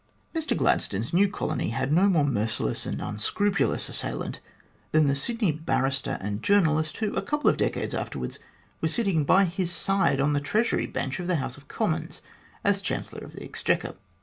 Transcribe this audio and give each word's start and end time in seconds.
Mr 0.33 0.57
Gladstone's 0.57 1.13
new 1.13 1.29
colony 1.29 1.69
had 1.69 1.93
no 1.93 2.09
more 2.09 2.25
merciless 2.25 2.87
and 2.87 2.99
unscrupulous 3.03 3.87
assailant 3.87 4.39
than 4.93 5.05
the 5.05 5.13
Sydney 5.13 5.51
barrister 5.51 6.17
and 6.19 6.41
journalist 6.41 6.97
who, 6.97 7.13
a 7.13 7.21
couple 7.21 7.51
of 7.51 7.57
decades 7.57 7.93
afterwards, 7.93 8.39
was 8.79 8.91
sitting 8.91 9.25
by 9.25 9.45
his 9.45 9.69
side 9.71 10.19
on 10.19 10.33
the 10.33 10.41
Treasury 10.41 10.87
Bench 10.87 11.19
of 11.19 11.27
the 11.27 11.35
House 11.35 11.55
of 11.55 11.67
Commons 11.67 12.23
as 12.63 12.81
Chancellor 12.81 13.23
of 13.23 13.33
the 13.33 13.43
Exchequer. 13.43 13.93